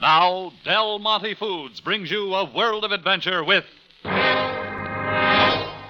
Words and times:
Now, 0.00 0.52
Del 0.64 0.98
Monte 0.98 1.34
Foods 1.34 1.80
brings 1.80 2.10
you 2.10 2.34
a 2.34 2.50
world 2.50 2.84
of 2.84 2.92
adventure 2.92 3.44
with 3.44 3.66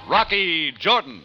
Rocky 0.09 0.73
Jordan. 0.73 1.23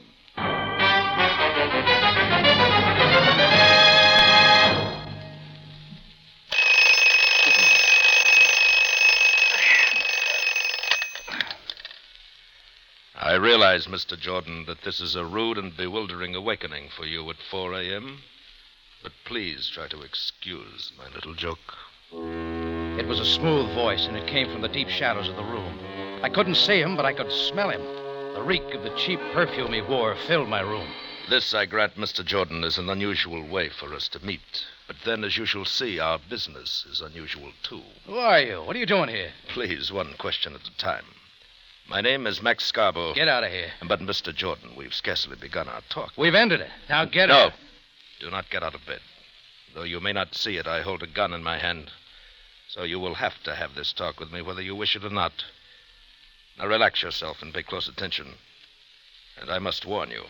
I 13.17 13.33
realize, 13.33 13.87
Mr. 13.87 14.19
Jordan, 14.19 14.65
that 14.67 14.83
this 14.83 15.01
is 15.01 15.15
a 15.15 15.25
rude 15.25 15.57
and 15.57 15.75
bewildering 15.75 16.35
awakening 16.35 16.89
for 16.95 17.05
you 17.05 17.27
at 17.31 17.37
4 17.49 17.73
a.m. 17.73 18.19
But 19.01 19.13
please 19.25 19.67
try 19.73 19.87
to 19.87 20.03
excuse 20.03 20.91
my 20.95 21.09
little 21.15 21.33
joke. 21.33 21.73
It 22.97 23.07
was 23.07 23.19
a 23.19 23.25
smooth 23.25 23.73
voice, 23.73 24.07
and 24.07 24.15
it 24.15 24.25
came 24.25 24.49
from 24.49 24.61
the 24.61 24.69
deep 24.69 24.87
shadows 24.87 25.27
of 25.27 25.35
the 25.35 25.43
room. 25.43 25.77
I 26.23 26.29
couldn't 26.29 26.55
see 26.55 26.79
him, 26.79 26.95
but 26.95 27.05
I 27.05 27.11
could 27.11 27.29
smell 27.29 27.69
him. 27.69 27.81
The 28.33 28.41
reek 28.41 28.73
of 28.73 28.83
the 28.83 28.95
cheap 28.95 29.19
perfume 29.33 29.73
he 29.73 29.81
wore 29.81 30.15
filled 30.15 30.47
my 30.47 30.61
room. 30.61 30.87
This, 31.29 31.53
I 31.53 31.65
grant, 31.65 31.95
Mr. 31.95 32.23
Jordan, 32.23 32.63
is 32.63 32.77
an 32.77 32.89
unusual 32.89 33.45
way 33.45 33.67
for 33.67 33.93
us 33.93 34.07
to 34.09 34.25
meet. 34.25 34.65
But 34.87 34.95
then, 35.03 35.25
as 35.25 35.37
you 35.37 35.45
shall 35.45 35.65
see, 35.65 35.99
our 35.99 36.19
business 36.29 36.85
is 36.89 37.01
unusual, 37.01 37.51
too. 37.63 37.81
Who 38.05 38.15
are 38.15 38.39
you? 38.39 38.63
What 38.63 38.77
are 38.77 38.79
you 38.79 38.85
doing 38.85 39.09
here? 39.09 39.33
Please, 39.49 39.91
one 39.91 40.13
question 40.17 40.55
at 40.55 40.65
a 40.65 40.77
time. 40.77 41.05
My 41.89 41.99
name 41.99 42.25
is 42.25 42.41
Max 42.41 42.63
Scarborough. 42.63 43.13
Get 43.13 43.27
out 43.27 43.43
of 43.43 43.51
here. 43.51 43.71
But, 43.85 43.99
Mr. 43.99 44.33
Jordan, 44.33 44.69
we've 44.73 44.93
scarcely 44.93 45.35
begun 45.35 45.67
our 45.67 45.81
talk. 45.89 46.13
We've 46.17 46.33
ended 46.33 46.61
it. 46.61 46.69
Now 46.87 47.03
get 47.03 47.27
no. 47.27 47.35
out. 47.35 47.51
No. 47.51 48.27
Do 48.27 48.31
not 48.31 48.49
get 48.49 48.63
out 48.63 48.73
of 48.73 48.85
bed. 48.85 49.01
Though 49.73 49.83
you 49.83 49.99
may 49.99 50.13
not 50.13 50.33
see 50.33 50.55
it, 50.55 50.65
I 50.65 50.81
hold 50.81 51.03
a 51.03 51.07
gun 51.07 51.33
in 51.33 51.43
my 51.43 51.57
hand. 51.57 51.91
So 52.75 52.83
you 52.83 52.99
will 52.99 53.15
have 53.15 53.41
to 53.43 53.55
have 53.55 53.73
this 53.73 53.93
talk 53.93 54.19
with 54.19 54.33
me, 54.33 54.41
whether 54.41 54.61
you 54.61 54.75
wish 54.75 54.97
it 54.97 55.05
or 55.05 55.09
not. 55.09 55.45
Now 56.59 56.67
relax 56.67 57.01
yourself 57.01 57.41
and 57.41 57.53
pay 57.53 57.63
close 57.63 57.87
attention. 57.87 58.33
And 59.39 59.49
I 59.49 59.59
must 59.59 59.85
warn 59.85 60.11
you 60.11 60.25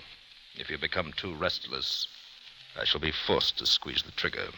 if 0.55 0.69
you 0.69 0.77
become 0.77 1.11
too 1.13 1.33
restless, 1.33 2.07
I 2.79 2.85
shall 2.85 3.01
be 3.01 3.11
forced 3.11 3.57
to 3.57 3.65
squeeze 3.65 4.03
the 4.03 4.11
trigger. 4.11 4.49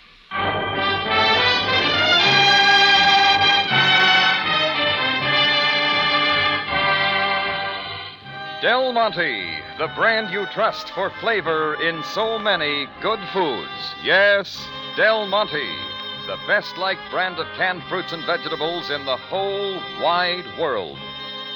Del 8.62 8.92
Monte, 8.92 9.60
the 9.78 9.88
brand 9.96 10.30
you 10.34 10.46
trust 10.48 10.90
for 10.90 11.10
flavor 11.22 11.82
in 11.82 12.04
so 12.04 12.38
many 12.38 12.86
good 13.02 13.22
foods. 13.32 13.72
Yes, 14.04 14.68
Del 14.98 15.26
Monte, 15.28 15.87
the 16.28 16.38
best 16.46 16.78
liked 16.78 17.00
brand 17.10 17.40
of 17.40 17.48
canned 17.56 17.82
fruits 17.84 18.12
and 18.12 18.26
vegetables 18.26 18.90
in 18.90 19.06
the 19.06 19.16
whole 19.16 19.76
wide 20.02 20.44
world. 20.60 20.98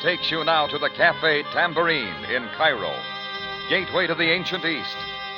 Takes 0.02 0.32
you 0.32 0.46
now 0.46 0.66
to 0.68 0.80
the 0.80 0.90
Cafe 0.90 1.44
Tambourine 1.52 2.24
in 2.34 2.48
Cairo, 2.56 2.96
gateway 3.70 4.08
to 4.08 4.16
the 4.16 4.32
ancient 4.32 4.64
East, 4.64 4.96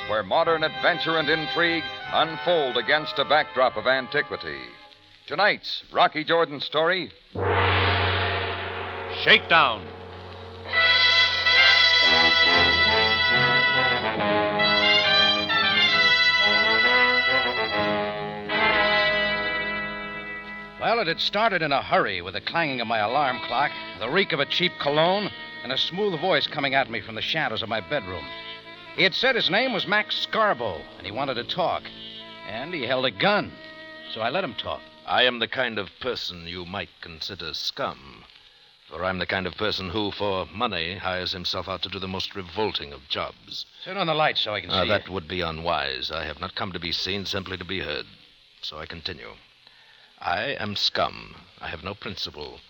where 0.08 0.22
modern 0.22 0.62
adventure 0.62 1.18
and 1.18 1.28
intrigue 1.28 1.82
unfold 2.12 2.76
against 2.76 3.18
a 3.18 3.24
backdrop 3.24 3.76
of 3.76 3.88
antiquity. 3.88 4.60
Tonight's 5.26 5.82
Rocky 5.92 6.22
Jordan 6.22 6.60
story 6.60 7.10
Shakedown. 9.24 9.84
It 21.06 21.20
started 21.20 21.60
in 21.62 21.70
a 21.72 21.82
hurry 21.82 22.22
with 22.22 22.34
the 22.34 22.40
clanging 22.40 22.80
of 22.80 22.86
my 22.86 22.98
alarm 22.98 23.38
clock, 23.46 23.70
the 24.00 24.08
reek 24.08 24.32
of 24.32 24.40
a 24.40 24.46
cheap 24.46 24.72
cologne, 24.80 25.30
and 25.62 25.70
a 25.70 25.78
smooth 25.78 26.18
voice 26.20 26.46
coming 26.46 26.74
at 26.74 26.90
me 26.90 27.00
from 27.00 27.14
the 27.14 27.20
shadows 27.22 27.62
of 27.62 27.68
my 27.68 27.80
bedroom. 27.80 28.24
He 28.96 29.02
had 29.02 29.14
said 29.14 29.34
his 29.36 29.50
name 29.50 29.72
was 29.72 29.86
Max 29.86 30.26
Scarbo, 30.26 30.80
and 30.98 31.06
he 31.06 31.12
wanted 31.12 31.34
to 31.34 31.44
talk. 31.44 31.82
And 32.48 32.72
he 32.72 32.84
held 32.86 33.04
a 33.06 33.10
gun. 33.10 33.52
So 34.12 34.20
I 34.22 34.30
let 34.30 34.44
him 34.44 34.54
talk. 34.54 34.80
I 35.06 35.24
am 35.24 35.38
the 35.40 35.48
kind 35.48 35.78
of 35.78 35.88
person 36.00 36.46
you 36.46 36.64
might 36.64 36.90
consider 37.00 37.52
scum. 37.54 38.24
For 38.88 39.04
I'm 39.04 39.18
the 39.18 39.26
kind 39.26 39.46
of 39.46 39.56
person 39.56 39.90
who, 39.90 40.10
for 40.12 40.46
money, 40.46 40.96
hires 40.96 41.32
himself 41.32 41.68
out 41.68 41.82
to 41.82 41.88
do 41.88 41.98
the 41.98 42.08
most 42.08 42.34
revolting 42.34 42.92
of 42.92 43.08
jobs. 43.08 43.66
Turn 43.84 43.96
on 43.96 44.06
the 44.06 44.14
light 44.14 44.38
so 44.38 44.54
I 44.54 44.60
can 44.60 44.70
Ah, 44.70 44.82
see. 44.82 44.88
that 44.88 45.08
would 45.08 45.26
be 45.28 45.40
unwise. 45.40 46.10
I 46.10 46.24
have 46.24 46.40
not 46.40 46.54
come 46.54 46.72
to 46.72 46.78
be 46.78 46.92
seen, 46.92 47.24
simply 47.26 47.56
to 47.56 47.64
be 47.64 47.80
heard. 47.80 48.06
So 48.62 48.78
I 48.78 48.86
continue. 48.86 49.32
I 50.24 50.56
am 50.58 50.74
scum. 50.74 51.34
I 51.60 51.68
have 51.68 51.84
no 51.84 51.92
principle. 51.92 52.60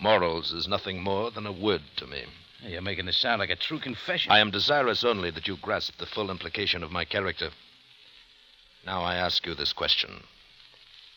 Morals 0.00 0.54
is 0.54 0.66
nothing 0.66 1.02
more 1.02 1.30
than 1.30 1.46
a 1.46 1.52
word 1.52 1.82
to 1.96 2.06
me. 2.06 2.24
you. 2.62 2.70
You're 2.70 2.80
making 2.80 3.04
this 3.04 3.18
sound 3.18 3.40
like 3.40 3.50
a 3.50 3.56
true 3.56 3.78
confession. 3.78 4.32
I 4.32 4.38
am 4.38 4.50
desirous 4.50 5.04
only 5.04 5.30
that 5.32 5.46
you 5.46 5.58
grasp 5.58 5.98
the 5.98 6.06
full 6.06 6.30
implication 6.30 6.82
of 6.82 6.90
my 6.90 7.04
character. 7.04 7.50
Now 8.86 9.02
I 9.02 9.16
ask 9.16 9.44
you 9.44 9.54
this 9.54 9.74
question. 9.74 10.24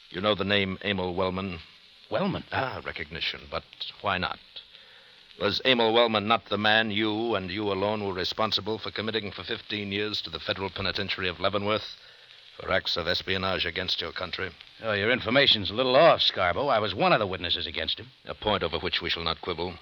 You 0.10 0.20
know 0.20 0.36
the 0.36 0.44
name 0.44 0.78
Emil 0.84 1.14
Wellman? 1.14 1.60
Wellman. 2.10 2.44
Ah, 2.52 2.82
recognition. 2.84 3.48
But 3.50 3.64
why 4.02 4.18
not? 4.18 4.40
Was 5.40 5.62
Emil 5.64 5.94
Wellman 5.94 6.28
not 6.28 6.50
the 6.50 6.58
man 6.58 6.92
you 6.92 7.36
and 7.36 7.50
you 7.50 7.72
alone 7.72 8.06
were 8.06 8.14
responsible 8.14 8.78
for 8.78 8.92
committing 8.92 9.32
for 9.32 9.44
15 9.44 9.94
years 9.94 10.22
to 10.24 10.30
the 10.30 10.40
federal 10.40 10.70
penitentiary 10.70 11.30
of 11.30 11.40
Leavenworth 11.40 11.96
for 12.60 12.72
acts 12.72 12.98
of 12.98 13.08
espionage 13.08 13.66
against 13.66 14.02
your 14.02 14.12
country? 14.12 14.52
Oh, 14.84 14.94
your 14.94 15.12
information's 15.12 15.70
a 15.70 15.74
little 15.74 15.96
off, 15.96 16.22
Scarbo. 16.22 16.70
I 16.70 16.80
was 16.80 16.94
one 16.96 17.14
of 17.14 17.20
the 17.20 17.28
witnesses 17.28 17.68
against 17.68 18.00
him. 18.00 18.08
A 18.26 18.34
point 18.34 18.64
over 18.64 18.80
which 18.80 19.02
we 19.02 19.10
shall 19.10 19.24
not 19.24 19.42
quibble. 19.42 19.76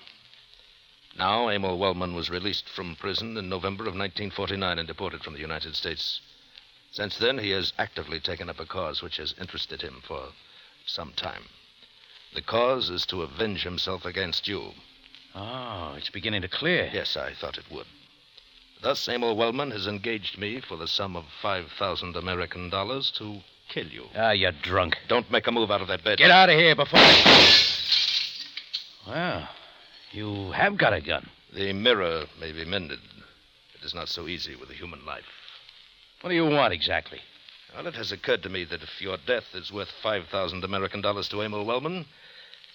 Now, 1.18 1.48
Emil 1.48 1.78
Wellman 1.78 2.14
was 2.14 2.30
released 2.30 2.68
from 2.68 2.96
prison 2.98 3.38
in 3.38 3.48
November 3.48 3.84
of 3.84 3.96
1949 3.96 4.80
and 4.80 4.88
deported 4.88 5.24
from 5.24 5.34
the 5.34 5.40
United 5.40 5.76
States. 5.76 6.20
Since 6.92 7.18
then, 7.18 7.38
he 7.38 7.52
has 7.52 7.74
actively 7.78 8.20
taken 8.20 8.50
up 8.50 8.60
a 8.60 8.66
cause 8.66 9.02
which 9.02 9.18
has 9.18 9.34
interested 9.40 9.82
him 9.82 10.02
for 10.06 10.30
some 10.86 11.14
time. 11.14 11.44
The 12.34 12.42
cause 12.42 12.90
is 12.90 13.06
to 13.08 13.22
avenge 13.22 13.64
himself 13.64 14.04
against 14.04 14.48
you. 14.48 14.74
Oh, 15.34 15.96
it's 15.98 16.10
beginning 16.10 16.42
to 16.42 16.50
clear. 16.50 16.90
Yes, 16.94 17.16
I 17.16 17.34
thought 17.34 17.58
it 17.58 17.72
would. 17.72 17.88
Thus, 18.86 19.08
Emil 19.08 19.36
Wellman 19.36 19.72
has 19.72 19.88
engaged 19.88 20.38
me 20.38 20.62
for 20.62 20.78
the 20.78 20.88
sum 20.88 21.16
of 21.16 21.26
5,000 21.42 22.16
American 22.16 22.70
dollars 22.70 23.10
to 23.18 23.40
kill 23.68 23.88
you. 23.88 24.06
Ah, 24.16 24.30
you're 24.30 24.52
drunk. 24.52 24.96
Don't 25.08 25.32
make 25.32 25.48
a 25.48 25.52
move 25.52 25.72
out 25.72 25.82
of 25.82 25.88
that 25.88 26.04
bed. 26.04 26.20
Get 26.20 26.30
out 26.30 26.52
of 26.52 26.56
here 26.56 26.76
before. 26.76 27.00
Well, 29.08 29.50
you 30.12 30.52
have 30.52 30.78
got 30.78 30.94
a 30.94 31.02
gun. 31.02 31.28
The 31.52 31.74
mirror 31.74 32.26
may 32.40 32.52
be 32.52 32.64
mended. 32.64 33.00
It 33.74 33.84
is 33.84 33.96
not 33.96 34.08
so 34.08 34.28
easy 34.28 34.56
with 34.56 34.70
a 34.70 34.76
human 34.76 35.04
life. 35.04 35.26
What 36.22 36.30
do 36.30 36.36
you 36.36 36.46
want 36.46 36.72
exactly? 36.72 37.22
Well, 37.76 37.88
it 37.88 37.96
has 37.96 38.12
occurred 38.12 38.44
to 38.44 38.50
me 38.50 38.66
that 38.66 38.84
if 38.84 39.02
your 39.02 39.18
death 39.26 39.56
is 39.56 39.74
worth 39.74 39.90
5,000 40.04 40.64
American 40.64 41.02
dollars 41.02 41.28
to 41.30 41.42
Emil 41.42 41.66
Wellman, 41.66 42.06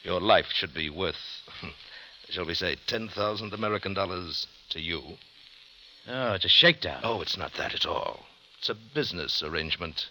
your 0.03 0.21
life 0.21 0.47
should 0.53 0.75
be 0.75 0.91
worth, 0.91 1.15
shall 2.31 2.47
we 2.47 2.55
say, 2.55 2.75
10,000 2.89 3.53
American 3.53 3.95
dollars 3.95 4.49
to 4.71 4.81
you. 4.81 5.17
Oh, 6.09 6.35
it's 6.35 6.45
a 6.45 6.49
shakedown. 6.49 7.01
Oh, 7.05 7.21
it's 7.21 7.37
not 7.37 7.55
that 7.55 7.75
at 7.75 7.87
all. 7.87 8.27
It's 8.59 8.69
a 8.69 8.75
business 8.75 9.43
arrangement. 9.43 10.09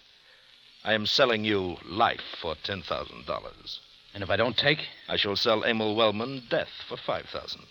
I 0.83 0.93
am 0.93 1.05
selling 1.05 1.43
you 1.43 1.77
life 1.85 2.23
for 2.39 2.55
$10,000. 2.55 3.79
And 4.13 4.23
if 4.23 4.29
I 4.29 4.37
don't 4.37 4.57
take? 4.57 4.87
I 5.07 5.17
shall 5.17 5.35
sell 5.35 5.63
Emil 5.63 5.95
Wellman 5.95 6.47
death 6.49 6.69
for 6.87 6.97
5000 6.97 7.61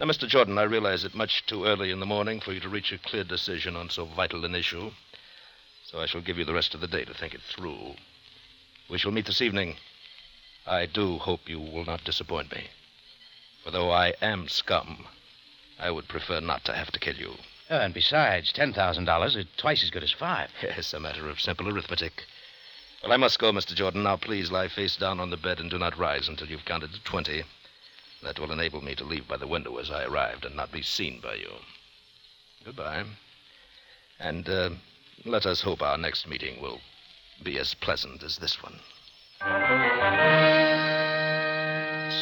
Now, 0.00 0.06
Mr. 0.06 0.28
Jordan, 0.28 0.58
I 0.58 0.64
realize 0.64 1.04
it 1.04 1.14
much 1.14 1.46
too 1.46 1.64
early 1.64 1.90
in 1.90 2.00
the 2.00 2.06
morning 2.06 2.40
for 2.40 2.52
you 2.52 2.60
to 2.60 2.68
reach 2.68 2.92
a 2.92 2.98
clear 2.98 3.24
decision 3.24 3.76
on 3.76 3.88
so 3.88 4.04
vital 4.04 4.44
an 4.44 4.54
issue. 4.54 4.90
So 5.84 6.00
I 6.00 6.06
shall 6.06 6.20
give 6.20 6.38
you 6.38 6.44
the 6.44 6.54
rest 6.54 6.74
of 6.74 6.80
the 6.80 6.86
day 6.86 7.04
to 7.04 7.14
think 7.14 7.34
it 7.34 7.42
through. 7.42 7.94
We 8.90 8.98
shall 8.98 9.12
meet 9.12 9.26
this 9.26 9.40
evening. 9.40 9.76
I 10.66 10.86
do 10.86 11.18
hope 11.18 11.48
you 11.48 11.60
will 11.60 11.84
not 11.84 12.04
disappoint 12.04 12.52
me. 12.52 12.68
For 13.62 13.70
though 13.70 13.90
I 13.90 14.14
am 14.20 14.48
scum, 14.48 15.06
I 15.78 15.90
would 15.90 16.08
prefer 16.08 16.40
not 16.40 16.64
to 16.64 16.72
have 16.72 16.90
to 16.92 17.00
kill 17.00 17.16
you. 17.16 17.34
Oh, 17.70 17.78
and 17.78 17.94
besides, 17.94 18.52
$10,000 18.52 19.36
is 19.36 19.46
twice 19.56 19.82
as 19.82 19.90
good 19.90 20.02
as 20.02 20.12
five. 20.12 20.50
Yes, 20.62 20.92
a 20.92 21.00
matter 21.00 21.28
of 21.28 21.40
simple 21.40 21.68
arithmetic. 21.68 22.24
Well, 23.02 23.12
I 23.12 23.16
must 23.16 23.38
go, 23.38 23.50
Mr. 23.52 23.74
Jordan. 23.74 24.02
Now, 24.02 24.16
please 24.16 24.50
lie 24.50 24.68
face 24.68 24.96
down 24.96 25.18
on 25.20 25.30
the 25.30 25.36
bed 25.36 25.58
and 25.58 25.70
do 25.70 25.78
not 25.78 25.98
rise 25.98 26.28
until 26.28 26.48
you've 26.48 26.64
counted 26.64 26.92
to 26.92 27.02
20. 27.02 27.42
That 28.22 28.38
will 28.38 28.52
enable 28.52 28.80
me 28.82 28.94
to 28.94 29.04
leave 29.04 29.26
by 29.26 29.36
the 29.36 29.48
window 29.48 29.78
as 29.78 29.90
I 29.90 30.04
arrived 30.04 30.44
and 30.44 30.54
not 30.54 30.70
be 30.70 30.82
seen 30.82 31.20
by 31.20 31.34
you. 31.34 31.50
Goodbye. 32.64 33.04
And 34.20 34.48
uh, 34.48 34.70
let 35.24 35.46
us 35.46 35.62
hope 35.62 35.82
our 35.82 35.98
next 35.98 36.28
meeting 36.28 36.62
will 36.62 36.80
be 37.42 37.58
as 37.58 37.74
pleasant 37.74 38.22
as 38.22 38.38
this 38.38 38.62
one. 38.62 38.78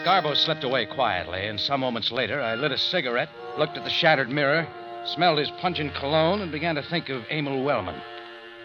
Scarborough 0.00 0.32
slipped 0.32 0.64
away 0.64 0.86
quietly, 0.86 1.46
and 1.46 1.60
some 1.60 1.80
moments 1.80 2.10
later, 2.10 2.40
I 2.40 2.54
lit 2.54 2.72
a 2.72 2.78
cigarette, 2.78 3.28
looked 3.58 3.76
at 3.76 3.84
the 3.84 3.90
shattered 3.90 4.30
mirror, 4.30 4.66
smelled 5.04 5.38
his 5.38 5.50
pungent 5.60 5.94
cologne, 5.94 6.40
and 6.40 6.50
began 6.50 6.74
to 6.76 6.82
think 6.82 7.10
of 7.10 7.26
Emil 7.30 7.62
Wellman. 7.62 8.00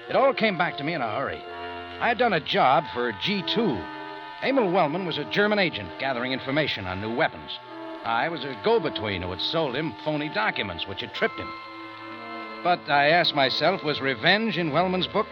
It 0.08 0.16
all 0.16 0.34
came 0.34 0.58
back 0.58 0.78
to 0.78 0.84
me 0.86 0.94
in 0.94 1.02
a 1.02 1.12
hurry. 1.12 1.42
I 2.00 2.08
had 2.08 2.18
done 2.18 2.32
a 2.32 2.40
job 2.40 2.86
for 2.94 3.12
G2. 3.12 3.86
Emil 4.44 4.72
Wellman 4.72 5.06
was 5.06 5.18
a 5.18 5.26
German 5.26 5.60
agent 5.60 5.90
gathering 6.00 6.32
information 6.32 6.86
on 6.86 7.02
new 7.02 7.14
weapons. 7.14 7.52
I 8.06 8.30
was 8.30 8.46
a 8.46 8.58
go 8.64 8.80
between 8.80 9.22
who 9.22 9.32
had 9.32 9.42
sold 9.42 9.76
him 9.76 9.94
phony 10.06 10.30
documents 10.30 10.88
which 10.88 11.02
had 11.02 11.14
tripped 11.14 11.38
him. 11.38 11.52
But 12.64 12.80
I 12.88 13.10
asked 13.10 13.36
myself, 13.36 13.84
was 13.84 14.00
revenge 14.00 14.58
in 14.58 14.72
Wellman's 14.72 15.08
book? 15.08 15.28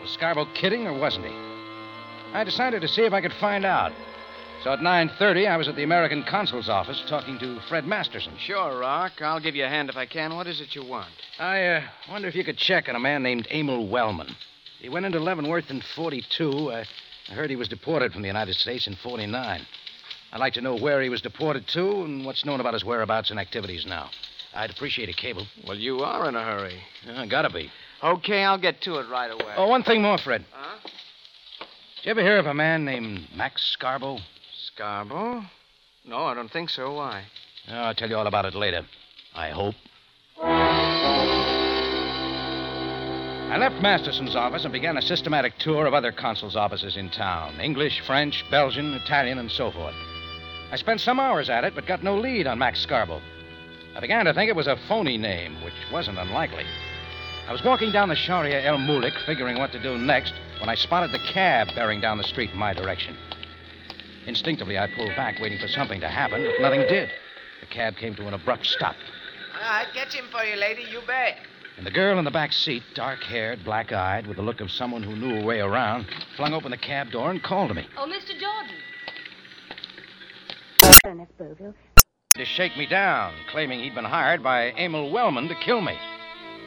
Was 0.00 0.16
Scarbo 0.16 0.46
kidding 0.54 0.86
or 0.86 0.98
wasn't 0.98 1.26
he? 1.26 1.34
I 2.32 2.42
decided 2.42 2.80
to 2.80 2.88
see 2.88 3.02
if 3.02 3.12
I 3.12 3.20
could 3.20 3.34
find 3.34 3.66
out. 3.66 3.92
So 4.66 4.72
at 4.72 4.80
9:30 4.80 5.46
I 5.46 5.56
was 5.56 5.68
at 5.68 5.76
the 5.76 5.84
American 5.84 6.24
consul's 6.24 6.68
office 6.68 7.00
talking 7.08 7.38
to 7.38 7.60
Fred 7.68 7.86
Masterson. 7.86 8.32
Sure, 8.36 8.80
Rock. 8.80 9.22
I'll 9.22 9.38
give 9.38 9.54
you 9.54 9.64
a 9.64 9.68
hand 9.68 9.90
if 9.90 9.96
I 9.96 10.06
can. 10.06 10.34
What 10.34 10.48
is 10.48 10.60
it 10.60 10.74
you 10.74 10.82
want? 10.84 11.12
I 11.38 11.66
uh, 11.66 11.82
wonder 12.10 12.26
if 12.26 12.34
you 12.34 12.42
could 12.42 12.56
check 12.56 12.88
on 12.88 12.96
a 12.96 12.98
man 12.98 13.22
named 13.22 13.46
Emil 13.48 13.86
Wellman. 13.86 14.34
He 14.80 14.88
went 14.88 15.06
into 15.06 15.20
Leavenworth 15.20 15.70
in 15.70 15.82
42. 15.94 16.72
Uh, 16.72 16.84
I 17.30 17.32
heard 17.32 17.48
he 17.48 17.54
was 17.54 17.68
deported 17.68 18.12
from 18.12 18.22
the 18.22 18.26
United 18.26 18.56
States 18.56 18.88
in 18.88 18.96
49. 18.96 19.64
I'd 20.32 20.40
like 20.40 20.54
to 20.54 20.60
know 20.60 20.74
where 20.74 21.00
he 21.00 21.10
was 21.10 21.22
deported 21.22 21.68
to 21.68 22.02
and 22.02 22.26
what's 22.26 22.44
known 22.44 22.58
about 22.58 22.74
his 22.74 22.84
whereabouts 22.84 23.30
and 23.30 23.38
activities 23.38 23.86
now. 23.86 24.10
I'd 24.52 24.70
appreciate 24.70 25.08
a 25.08 25.12
cable. 25.12 25.46
Well, 25.64 25.76
you 25.76 26.00
are 26.00 26.28
in 26.28 26.34
a 26.34 26.42
hurry. 26.42 26.80
Uh, 27.08 27.24
gotta 27.26 27.50
be. 27.50 27.70
Okay, 28.02 28.42
I'll 28.42 28.58
get 28.58 28.80
to 28.80 28.98
it 28.98 29.08
right 29.08 29.30
away. 29.30 29.54
Oh, 29.56 29.68
one 29.68 29.84
thing 29.84 30.02
more, 30.02 30.18
Fred. 30.18 30.44
Huh? 30.50 30.78
Did 31.98 32.04
you 32.06 32.10
ever 32.10 32.22
hear 32.22 32.38
of 32.38 32.46
a 32.46 32.54
man 32.54 32.84
named 32.84 33.28
Max 33.36 33.62
Scarborough? 33.62 34.18
Scarborough? 34.76 35.42
No, 36.04 36.24
I 36.26 36.34
don't 36.34 36.52
think 36.52 36.68
so. 36.68 36.92
Why? 36.92 37.24
I'll 37.66 37.94
tell 37.94 38.10
you 38.10 38.16
all 38.16 38.26
about 38.26 38.44
it 38.44 38.54
later. 38.54 38.82
I 39.34 39.48
hope. 39.48 39.74
I 43.48 43.56
left 43.58 43.80
Masterson's 43.80 44.36
office 44.36 44.64
and 44.64 44.72
began 44.74 44.98
a 44.98 45.02
systematic 45.02 45.56
tour 45.58 45.86
of 45.86 45.94
other 45.94 46.12
consuls' 46.12 46.56
offices 46.56 46.98
in 46.98 47.08
town 47.08 47.58
English, 47.58 48.02
French, 48.06 48.44
Belgian, 48.50 48.92
Italian, 48.92 49.38
and 49.38 49.50
so 49.50 49.70
forth. 49.70 49.94
I 50.70 50.76
spent 50.76 51.00
some 51.00 51.18
hours 51.18 51.48
at 51.48 51.64
it, 51.64 51.74
but 51.74 51.86
got 51.86 52.04
no 52.04 52.18
lead 52.18 52.46
on 52.46 52.58
Max 52.58 52.78
Scarborough. 52.80 53.22
I 53.96 54.00
began 54.00 54.26
to 54.26 54.34
think 54.34 54.50
it 54.50 54.56
was 54.56 54.66
a 54.66 54.76
phony 54.88 55.16
name, 55.16 55.56
which 55.64 55.72
wasn't 55.90 56.18
unlikely. 56.18 56.66
I 57.48 57.52
was 57.52 57.64
walking 57.64 57.92
down 57.92 58.10
the 58.10 58.14
Sharia 58.14 58.62
El 58.62 58.76
Mulik, 58.76 59.14
figuring 59.24 59.56
what 59.56 59.72
to 59.72 59.82
do 59.82 59.96
next, 59.96 60.34
when 60.60 60.68
I 60.68 60.74
spotted 60.74 61.12
the 61.12 61.32
cab 61.32 61.68
bearing 61.74 62.02
down 62.02 62.18
the 62.18 62.24
street 62.24 62.50
in 62.50 62.58
my 62.58 62.74
direction. 62.74 63.16
Instinctively, 64.26 64.78
I 64.78 64.88
pulled 64.88 65.14
back, 65.16 65.40
waiting 65.40 65.58
for 65.58 65.68
something 65.68 66.00
to 66.00 66.08
happen, 66.08 66.42
but 66.44 66.60
nothing 66.60 66.80
did. 66.88 67.10
The 67.60 67.66
cab 67.66 67.96
came 67.96 68.14
to 68.16 68.26
an 68.26 68.34
abrupt 68.34 68.66
stop, 68.66 68.96
I'd 69.62 69.88
get 69.94 70.12
him 70.12 70.26
for 70.30 70.44
you, 70.44 70.56
lady. 70.56 70.82
You 70.90 71.00
bet. 71.06 71.38
and 71.76 71.86
the 71.86 71.90
girl 71.90 72.18
in 72.18 72.24
the 72.24 72.30
back 72.30 72.52
seat, 72.52 72.82
dark 72.94 73.22
haired, 73.22 73.64
black 73.64 73.92
eyed, 73.92 74.26
with 74.26 74.36
the 74.36 74.42
look 74.42 74.60
of 74.60 74.70
someone 74.70 75.02
who 75.02 75.16
knew 75.16 75.40
her 75.40 75.44
way 75.46 75.60
around, 75.60 76.06
flung 76.36 76.54
open 76.54 76.70
the 76.70 76.76
cab 76.76 77.10
door 77.10 77.30
and 77.30 77.42
called 77.42 77.68
to 77.68 77.74
me. 77.74 77.86
Oh, 77.96 78.06
Mr. 78.06 78.38
Jordan. 78.38 78.76
Ernest 81.04 81.38
Boville. 81.38 81.74
to 82.34 82.44
shake 82.44 82.76
me 82.76 82.86
down, 82.86 83.32
claiming 83.50 83.80
he'd 83.80 83.94
been 83.94 84.04
hired 84.04 84.42
by 84.42 84.72
Emil 84.72 85.10
Wellman 85.10 85.48
to 85.48 85.54
kill 85.54 85.80
me. 85.80 85.96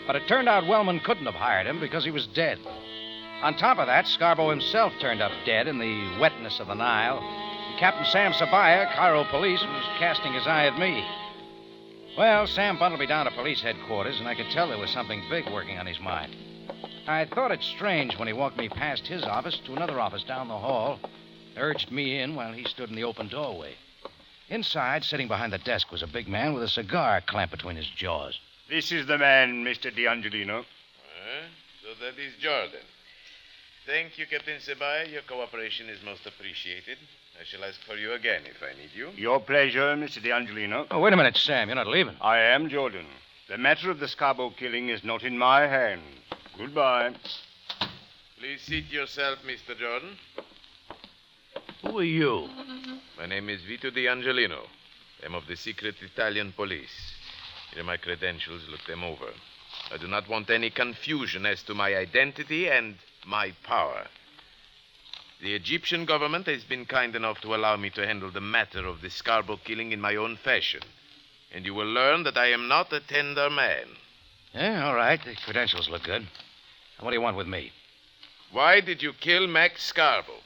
But 0.07 0.15
it 0.15 0.27
turned 0.27 0.49
out 0.49 0.67
Wellman 0.67 1.01
couldn't 1.01 1.25
have 1.25 1.35
hired 1.35 1.67
him 1.67 1.79
because 1.79 2.03
he 2.03 2.11
was 2.11 2.27
dead. 2.27 2.57
On 3.41 3.55
top 3.55 3.77
of 3.77 3.87
that, 3.87 4.07
Scarborough 4.07 4.49
himself 4.49 4.91
turned 4.99 5.21
up 5.21 5.31
dead 5.45 5.67
in 5.67 5.77
the 5.77 6.17
wetness 6.19 6.59
of 6.59 6.67
the 6.67 6.73
Nile. 6.73 7.21
And 7.79 7.85
Captain 7.85 8.11
Sam 8.11 8.33
Sabaya, 8.33 8.93
Cairo 8.93 9.23
police, 9.23 9.61
was 9.61 9.83
casting 9.99 10.33
his 10.33 10.45
eye 10.45 10.65
at 10.65 10.77
me. 10.77 11.07
Well, 12.17 12.45
Sam 12.45 12.77
bundled 12.77 12.99
me 12.99 13.05
down 13.05 13.25
to 13.25 13.31
police 13.31 13.61
headquarters, 13.61 14.19
and 14.19 14.27
I 14.27 14.35
could 14.35 14.49
tell 14.51 14.67
there 14.67 14.77
was 14.77 14.89
something 14.89 15.23
big 15.29 15.49
working 15.49 15.79
on 15.79 15.85
his 15.85 15.99
mind. 16.01 16.35
I 17.07 17.23
thought 17.23 17.53
it 17.53 17.63
strange 17.63 18.17
when 18.17 18.27
he 18.27 18.33
walked 18.33 18.57
me 18.57 18.67
past 18.67 19.07
his 19.07 19.23
office 19.23 19.57
to 19.59 19.75
another 19.75 19.97
office 19.97 20.25
down 20.25 20.49
the 20.49 20.57
hall, 20.57 20.99
urged 21.55 21.89
me 21.89 22.19
in 22.19 22.35
while 22.35 22.51
he 22.51 22.65
stood 22.65 22.89
in 22.89 22.97
the 22.97 23.05
open 23.05 23.29
doorway. 23.29 23.75
Inside, 24.49 25.05
sitting 25.05 25.29
behind 25.29 25.53
the 25.53 25.57
desk, 25.59 25.89
was 25.89 26.03
a 26.03 26.07
big 26.07 26.27
man 26.27 26.53
with 26.53 26.63
a 26.63 26.67
cigar 26.67 27.21
clamped 27.21 27.51
between 27.51 27.77
his 27.77 27.87
jaws. 27.87 28.37
This 28.69 28.91
is 28.91 29.07
the 29.07 29.17
man, 29.17 29.63
Mr. 29.63 29.95
D'Angelino. 29.95 30.59
Uh, 30.59 31.47
so 31.81 32.03
that 32.03 32.19
is 32.19 32.33
Jordan. 32.41 32.81
Thank 33.89 34.19
you, 34.19 34.27
Captain 34.27 34.59
Sabaya. 34.59 35.11
Your 35.11 35.23
cooperation 35.23 35.89
is 35.89 35.97
most 36.05 36.23
appreciated. 36.27 36.99
I 37.41 37.43
shall 37.43 37.63
ask 37.63 37.81
for 37.87 37.95
you 37.95 38.13
again 38.13 38.43
if 38.45 38.61
I 38.61 38.79
need 38.79 38.91
you. 38.95 39.09
Your 39.15 39.39
pleasure, 39.39 39.95
Mr. 39.95 40.21
D'Angelino. 40.21 40.85
Oh, 40.91 40.99
wait 40.99 41.11
a 41.11 41.17
minute, 41.17 41.35
Sam. 41.35 41.69
You're 41.69 41.75
not 41.75 41.87
leaving. 41.87 42.15
I 42.21 42.37
am 42.37 42.69
Jordan. 42.69 43.07
The 43.49 43.57
matter 43.57 43.89
of 43.89 43.99
the 43.99 44.05
Scarbo 44.05 44.55
killing 44.55 44.89
is 44.89 45.03
not 45.03 45.23
in 45.23 45.35
my 45.39 45.61
hands. 45.61 46.03
Goodbye. 46.55 47.15
Please 48.37 48.61
seat 48.61 48.91
yourself, 48.91 49.39
Mr. 49.43 49.75
Jordan. 49.75 50.15
Who 51.81 51.97
are 51.97 52.03
you? 52.03 52.47
My 53.17 53.25
name 53.25 53.49
is 53.49 53.63
Vito 53.63 53.89
D'Angelino. 53.89 54.67
I'm 55.25 55.33
of 55.33 55.47
the 55.47 55.55
secret 55.55 55.95
Italian 56.03 56.51
police. 56.51 57.15
Here 57.73 57.81
are 57.81 57.85
my 57.85 57.97
credentials. 57.97 58.61
Look 58.69 58.85
them 58.85 59.03
over. 59.03 59.31
I 59.91 59.97
do 59.97 60.07
not 60.07 60.29
want 60.29 60.51
any 60.51 60.69
confusion 60.69 61.47
as 61.47 61.63
to 61.63 61.73
my 61.73 61.95
identity 61.95 62.69
and 62.69 62.93
my 63.25 63.51
power. 63.63 64.07
The 65.41 65.55
Egyptian 65.55 66.05
government 66.05 66.47
has 66.47 66.63
been 66.63 66.85
kind 66.85 67.15
enough 67.15 67.39
to 67.41 67.55
allow 67.55 67.77
me 67.77 67.89
to 67.91 68.05
handle 68.05 68.29
the 68.29 68.41
matter 68.41 68.85
of 68.85 69.01
the 69.01 69.09
Scarborough 69.09 69.61
killing 69.63 69.91
in 69.91 70.01
my 70.01 70.15
own 70.15 70.35
fashion. 70.35 70.81
And 71.53 71.65
you 71.65 71.73
will 71.73 71.87
learn 71.87 72.23
that 72.23 72.37
I 72.37 72.47
am 72.47 72.67
not 72.67 72.91
a 72.91 72.99
tender 72.99 73.49
man. 73.49 73.87
Yeah, 74.53 74.85
all 74.85 74.95
right. 74.95 75.23
The 75.23 75.35
credentials 75.35 75.89
look 75.89 76.03
good. 76.03 76.23
And 76.23 77.05
what 77.05 77.11
do 77.11 77.15
you 77.15 77.21
want 77.21 77.37
with 77.37 77.47
me? 77.47 77.71
Why 78.51 78.81
did 78.81 79.01
you 79.01 79.13
kill 79.13 79.47
Max 79.47 79.83
Scarborough? 79.83 80.43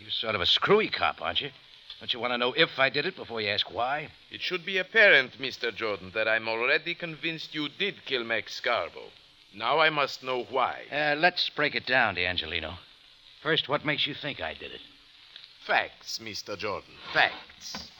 You're 0.00 0.10
sort 0.10 0.34
of 0.34 0.40
a 0.40 0.46
screwy 0.46 0.88
cop, 0.88 1.20
aren't 1.20 1.40
you? 1.40 1.50
Don't 1.98 2.14
you 2.14 2.20
want 2.20 2.32
to 2.32 2.38
know 2.38 2.52
if 2.52 2.78
I 2.78 2.88
did 2.88 3.06
it 3.06 3.16
before 3.16 3.40
you 3.40 3.48
ask 3.48 3.70
why? 3.70 4.08
It 4.30 4.40
should 4.40 4.64
be 4.64 4.78
apparent, 4.78 5.38
Mr. 5.38 5.74
Jordan, 5.74 6.12
that 6.14 6.28
I'm 6.28 6.48
already 6.48 6.94
convinced 6.94 7.54
you 7.54 7.68
did 7.68 8.04
kill 8.06 8.24
Max 8.24 8.54
Scarborough. 8.54 9.10
Now 9.54 9.78
I 9.78 9.90
must 9.90 10.22
know 10.22 10.44
why. 10.50 10.82
Uh, 10.92 11.16
let's 11.18 11.48
break 11.50 11.74
it 11.74 11.86
down, 11.86 12.14
D'Angelino. 12.14 12.74
First, 13.42 13.68
what 13.68 13.84
makes 13.84 14.06
you 14.06 14.14
think 14.14 14.40
I 14.40 14.54
did 14.54 14.72
it? 14.72 14.80
Facts, 15.66 16.18
Mr. 16.22 16.56
Jordan. 16.56 16.94
Facts. 17.12 17.90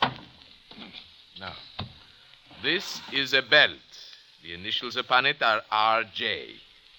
Now, 1.38 1.54
this 2.62 3.00
is 3.12 3.32
a 3.32 3.42
belt. 3.42 3.78
The 4.42 4.54
initials 4.54 4.96
upon 4.96 5.26
it 5.26 5.42
are 5.42 5.62
R.J. 5.70 6.54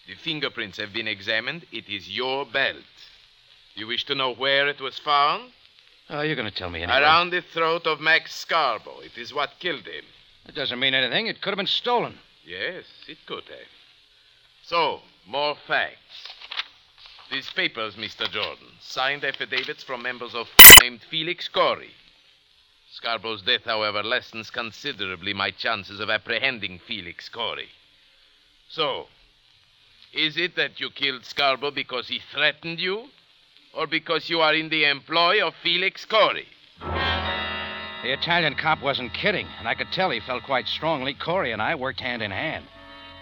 The 0.08 0.16
fingerprints 0.16 0.78
have 0.78 0.94
been 0.94 1.08
examined. 1.08 1.66
It 1.72 1.88
is 1.88 2.10
your 2.10 2.46
belt. 2.46 2.78
You 3.76 3.88
wish 3.88 4.06
to 4.06 4.16
know 4.16 4.34
where 4.34 4.68
it 4.68 4.82
was 4.82 5.00
found? 5.00 5.52
Oh, 6.10 6.22
you're 6.22 6.36
going 6.36 6.50
to 6.50 6.56
tell 6.56 6.70
me 6.70 6.84
anyway. 6.84 7.00
Around 7.00 7.30
the 7.30 7.42
throat 7.42 7.88
of 7.88 8.02
Max 8.02 8.36
Scarborough. 8.36 9.00
It 9.00 9.18
is 9.18 9.34
what 9.34 9.60
killed 9.60 9.86
him. 9.86 10.04
It 10.48 10.56
doesn't 10.56 10.80
mean 10.80 10.94
anything. 10.94 11.28
It 11.28 11.42
could 11.42 11.52
have 11.52 11.58
been 11.58 11.68
stolen. 11.68 12.18
Yes, 12.46 12.86
it 13.08 13.18
could 13.26 13.44
have. 13.46 13.68
So, 14.64 15.02
more 15.28 15.56
facts. 15.68 15.98
These 17.32 17.50
papers, 17.52 17.96
Mr. 17.96 18.30
Jordan, 18.30 18.68
signed 18.82 19.24
affidavits 19.24 19.84
from 19.84 20.02
members 20.02 20.36
of 20.36 20.50
named 20.82 21.02
Felix 21.10 21.48
Corey. 21.48 21.92
Scarborough's 22.92 23.42
death, 23.42 23.64
however, 23.64 24.04
lessens 24.04 24.50
considerably 24.50 25.34
my 25.34 25.50
chances 25.52 26.00
of 26.02 26.10
apprehending 26.10 26.80
Felix 26.80 27.30
Corey. 27.30 27.70
So, 28.68 29.08
is 30.14 30.36
it 30.36 30.56
that 30.58 30.80
you 30.80 30.90
killed 30.90 31.24
Scarborough 31.24 31.72
because 31.72 32.10
he 32.10 32.20
threatened 32.20 32.80
you? 32.80 33.08
Or 33.74 33.88
because 33.88 34.30
you 34.30 34.42
are 34.42 34.54
in 34.54 34.68
the 34.68 34.84
employ 34.84 35.46
of 35.46 35.54
Felix 35.64 36.04
Corey? 36.04 36.48
The 36.82 38.12
Italian 38.12 38.56
cop 38.56 38.82
wasn't 38.82 39.14
kidding, 39.14 39.48
and 39.60 39.68
I 39.68 39.76
could 39.76 39.92
tell 39.94 40.10
he 40.10 40.20
felt 40.20 40.44
quite 40.44 40.68
strongly 40.68 41.14
Corey 41.14 41.54
and 41.54 41.62
I 41.62 41.76
worked 41.76 42.02
hand 42.02 42.22
in 42.22 42.32
hand. 42.32 42.66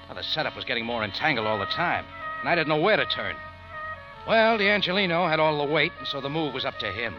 Now, 0.09 0.15
the 0.15 0.23
setup 0.23 0.55
was 0.55 0.65
getting 0.65 0.85
more 0.85 1.03
entangled 1.03 1.45
all 1.45 1.59
the 1.59 1.67
time, 1.67 2.03
and 2.39 2.49
I 2.49 2.55
didn't 2.55 2.69
know 2.69 2.81
where 2.81 2.97
to 2.97 3.05
turn. 3.05 3.35
Well, 4.27 4.57
D'Angelino 4.57 5.29
had 5.29 5.39
all 5.39 5.63
the 5.63 5.71
weight, 5.71 5.91
and 5.99 6.07
so 6.07 6.19
the 6.19 6.29
move 6.29 6.55
was 6.55 6.65
up 6.65 6.79
to 6.79 6.91
him. 6.91 7.13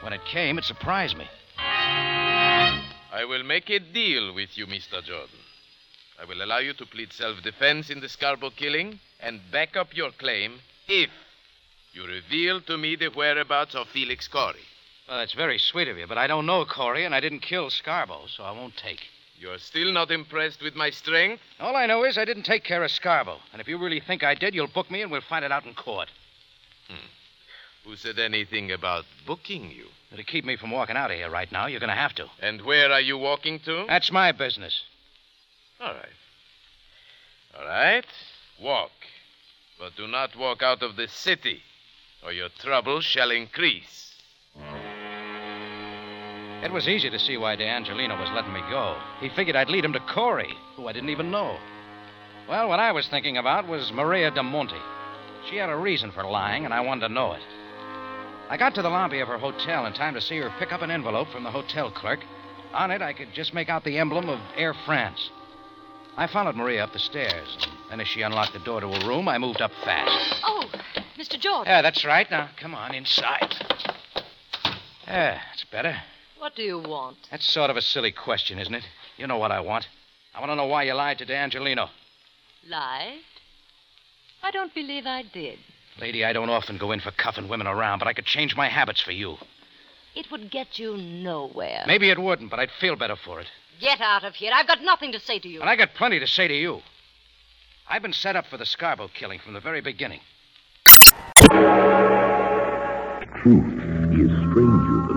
When 0.00 0.12
it 0.12 0.24
came, 0.24 0.58
it 0.58 0.64
surprised 0.64 1.16
me. 1.16 1.28
I 1.56 3.24
will 3.24 3.44
make 3.44 3.70
a 3.70 3.78
deal 3.78 4.34
with 4.34 4.58
you, 4.58 4.66
Mr. 4.66 5.02
Jordan. 5.02 5.38
I 6.20 6.24
will 6.24 6.42
allow 6.42 6.58
you 6.58 6.74
to 6.74 6.86
plead 6.86 7.12
self 7.12 7.40
defense 7.40 7.88
in 7.88 8.00
the 8.00 8.08
Scarborough 8.08 8.50
killing 8.50 8.98
and 9.20 9.40
back 9.52 9.76
up 9.76 9.96
your 9.96 10.10
claim 10.10 10.58
if 10.88 11.10
you 11.92 12.04
reveal 12.04 12.60
to 12.62 12.76
me 12.76 12.96
the 12.96 13.10
whereabouts 13.10 13.76
of 13.76 13.88
Felix 13.88 14.26
Corey. 14.26 14.66
Well, 15.08 15.18
that's 15.18 15.34
very 15.34 15.58
sweet 15.58 15.86
of 15.86 15.98
you, 15.98 16.08
but 16.08 16.18
I 16.18 16.26
don't 16.26 16.46
know 16.46 16.64
Corey, 16.64 17.04
and 17.04 17.14
I 17.14 17.20
didn't 17.20 17.40
kill 17.40 17.70
Scarborough, 17.70 18.26
so 18.26 18.42
I 18.42 18.50
won't 18.50 18.76
take. 18.76 19.00
You're 19.44 19.58
still 19.58 19.92
not 19.92 20.10
impressed 20.10 20.62
with 20.62 20.74
my 20.74 20.88
strength? 20.88 21.42
All 21.60 21.76
I 21.76 21.84
know 21.84 22.02
is 22.04 22.16
I 22.16 22.24
didn't 22.24 22.44
take 22.44 22.64
care 22.64 22.82
of 22.82 22.90
Scarbo. 22.90 23.36
and 23.52 23.60
if 23.60 23.68
you 23.68 23.76
really 23.76 24.00
think 24.00 24.24
I 24.24 24.34
did, 24.34 24.54
you'll 24.54 24.68
book 24.68 24.90
me 24.90 25.02
and 25.02 25.10
we'll 25.10 25.20
find 25.20 25.44
it 25.44 25.52
out 25.52 25.66
in 25.66 25.74
court. 25.74 26.10
Hmm. 26.88 27.06
Who 27.84 27.94
said 27.96 28.18
anything 28.18 28.72
about 28.72 29.04
booking 29.26 29.70
you? 29.70 29.88
To 30.16 30.24
keep 30.24 30.46
me 30.46 30.56
from 30.56 30.70
walking 30.70 30.96
out 30.96 31.10
of 31.10 31.18
here 31.18 31.28
right 31.28 31.52
now, 31.52 31.66
you're 31.66 31.78
going 31.78 31.90
to 31.90 31.94
have 31.94 32.14
to. 32.14 32.26
And 32.40 32.62
where 32.62 32.90
are 32.90 33.02
you 33.02 33.18
walking 33.18 33.60
to? 33.66 33.84
That's 33.86 34.10
my 34.10 34.32
business. 34.32 34.82
All 35.78 35.92
right. 35.92 36.08
All 37.58 37.66
right. 37.66 38.06
Walk. 38.62 38.92
But 39.78 39.94
do 39.94 40.06
not 40.06 40.36
walk 40.36 40.62
out 40.62 40.82
of 40.82 40.96
the 40.96 41.06
city, 41.06 41.60
or 42.24 42.32
your 42.32 42.48
trouble 42.48 43.02
shall 43.02 43.30
increase. 43.30 44.13
It 46.64 46.72
was 46.72 46.88
easy 46.88 47.10
to 47.10 47.18
see 47.18 47.36
why 47.36 47.56
DeAngelino 47.56 48.18
was 48.18 48.30
letting 48.30 48.54
me 48.54 48.62
go. 48.70 48.96
He 49.20 49.28
figured 49.28 49.54
I'd 49.54 49.68
lead 49.68 49.84
him 49.84 49.92
to 49.92 50.00
Corey, 50.00 50.56
who 50.76 50.88
I 50.88 50.92
didn't 50.92 51.10
even 51.10 51.30
know. 51.30 51.58
Well, 52.48 52.70
what 52.70 52.80
I 52.80 52.90
was 52.90 53.06
thinking 53.06 53.36
about 53.36 53.68
was 53.68 53.92
Maria 53.92 54.30
de 54.30 54.42
Monte. 54.42 54.74
She 55.50 55.56
had 55.56 55.68
a 55.68 55.76
reason 55.76 56.10
for 56.10 56.24
lying, 56.24 56.64
and 56.64 56.72
I 56.72 56.80
wanted 56.80 57.08
to 57.08 57.14
know 57.14 57.32
it. 57.32 57.42
I 58.48 58.56
got 58.56 58.74
to 58.76 58.82
the 58.82 58.88
lobby 58.88 59.20
of 59.20 59.28
her 59.28 59.36
hotel 59.36 59.84
in 59.84 59.92
time 59.92 60.14
to 60.14 60.22
see 60.22 60.38
her 60.38 60.50
pick 60.58 60.72
up 60.72 60.80
an 60.80 60.90
envelope 60.90 61.28
from 61.28 61.44
the 61.44 61.50
hotel 61.50 61.90
clerk. 61.90 62.20
On 62.72 62.90
it, 62.90 63.02
I 63.02 63.12
could 63.12 63.34
just 63.34 63.52
make 63.52 63.68
out 63.68 63.84
the 63.84 63.98
emblem 63.98 64.30
of 64.30 64.40
Air 64.56 64.72
France. 64.86 65.30
I 66.16 66.26
followed 66.26 66.56
Maria 66.56 66.84
up 66.84 66.94
the 66.94 66.98
stairs, 66.98 67.58
and 67.90 67.90
then 67.90 68.00
as 68.00 68.08
she 68.08 68.22
unlocked 68.22 68.54
the 68.54 68.58
door 68.60 68.80
to 68.80 68.88
her 68.88 69.06
room, 69.06 69.28
I 69.28 69.36
moved 69.36 69.60
up 69.60 69.72
fast. 69.84 70.40
Oh, 70.42 70.64
Mr. 71.18 71.38
Jordan. 71.38 71.70
Yeah, 71.70 71.82
that's 71.82 72.06
right. 72.06 72.30
Now, 72.30 72.48
come 72.56 72.74
on 72.74 72.94
inside. 72.94 73.54
Yeah, 75.06 75.40
that's 75.50 75.64
better. 75.70 75.96
What 76.44 76.56
do 76.56 76.62
you 76.62 76.78
want? 76.78 77.16
That's 77.30 77.50
sort 77.50 77.70
of 77.70 77.78
a 77.78 77.80
silly 77.80 78.12
question, 78.12 78.58
isn't 78.58 78.74
it? 78.74 78.84
You 79.16 79.26
know 79.26 79.38
what 79.38 79.50
I 79.50 79.60
want. 79.60 79.88
I 80.34 80.40
want 80.40 80.52
to 80.52 80.56
know 80.56 80.66
why 80.66 80.82
you 80.82 80.92
lied 80.92 81.16
to 81.20 81.24
DeAngelino. 81.24 81.88
Lied? 82.68 83.20
I 84.42 84.50
don't 84.50 84.74
believe 84.74 85.06
I 85.06 85.22
did. 85.22 85.58
Lady, 85.98 86.22
I 86.22 86.34
don't 86.34 86.50
often 86.50 86.76
go 86.76 86.92
in 86.92 87.00
for 87.00 87.12
cuffing 87.12 87.48
women 87.48 87.66
around, 87.66 87.98
but 88.00 88.08
I 88.08 88.12
could 88.12 88.26
change 88.26 88.54
my 88.54 88.68
habits 88.68 89.00
for 89.00 89.12
you. 89.12 89.38
It 90.14 90.30
would 90.30 90.50
get 90.50 90.78
you 90.78 90.98
nowhere. 90.98 91.82
Maybe 91.86 92.10
it 92.10 92.18
wouldn't, 92.18 92.50
but 92.50 92.60
I'd 92.60 92.70
feel 92.78 92.94
better 92.94 93.16
for 93.16 93.40
it. 93.40 93.46
Get 93.80 94.02
out 94.02 94.24
of 94.24 94.34
here. 94.34 94.52
I've 94.54 94.66
got 94.66 94.82
nothing 94.82 95.12
to 95.12 95.20
say 95.20 95.38
to 95.38 95.48
you. 95.48 95.62
And 95.62 95.70
I 95.70 95.76
got 95.76 95.94
plenty 95.94 96.20
to 96.20 96.26
say 96.26 96.46
to 96.46 96.54
you. 96.54 96.82
I've 97.88 98.02
been 98.02 98.12
set 98.12 98.36
up 98.36 98.44
for 98.48 98.58
the 98.58 98.66
Scarborough 98.66 99.08
killing 99.14 99.38
from 99.38 99.54
the 99.54 99.60
very 99.60 99.80
beginning. 99.80 100.20
Truth 103.40 103.72
is 104.12 104.30
stranger 104.50 105.04
than 105.06 105.12